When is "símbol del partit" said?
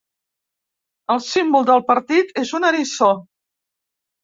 1.25-2.35